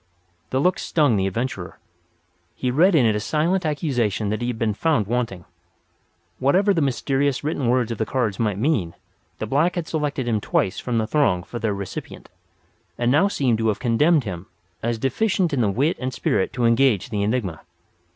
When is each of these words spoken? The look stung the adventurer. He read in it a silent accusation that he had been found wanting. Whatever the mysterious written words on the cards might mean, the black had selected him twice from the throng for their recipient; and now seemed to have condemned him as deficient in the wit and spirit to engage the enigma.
The 0.49 0.59
look 0.59 0.79
stung 0.79 1.15
the 1.15 1.27
adventurer. 1.27 1.77
He 2.55 2.71
read 2.71 2.95
in 2.95 3.05
it 3.05 3.15
a 3.15 3.19
silent 3.19 3.67
accusation 3.67 4.29
that 4.29 4.41
he 4.41 4.47
had 4.47 4.57
been 4.57 4.73
found 4.73 5.05
wanting. 5.05 5.45
Whatever 6.39 6.73
the 6.73 6.81
mysterious 6.81 7.43
written 7.43 7.67
words 7.69 7.91
on 7.91 7.99
the 7.99 8.05
cards 8.07 8.39
might 8.39 8.57
mean, 8.57 8.95
the 9.37 9.45
black 9.45 9.75
had 9.75 9.87
selected 9.87 10.27
him 10.27 10.41
twice 10.41 10.79
from 10.79 10.97
the 10.97 11.05
throng 11.05 11.43
for 11.43 11.59
their 11.59 11.75
recipient; 11.75 12.29
and 12.97 13.11
now 13.11 13.27
seemed 13.27 13.59
to 13.59 13.67
have 13.67 13.77
condemned 13.77 14.23
him 14.23 14.47
as 14.81 14.97
deficient 14.97 15.53
in 15.53 15.61
the 15.61 15.69
wit 15.69 15.97
and 15.99 16.15
spirit 16.15 16.51
to 16.53 16.65
engage 16.65 17.11
the 17.11 17.21
enigma. 17.21 17.61